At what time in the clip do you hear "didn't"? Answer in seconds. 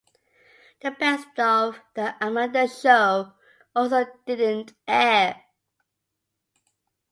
4.25-4.73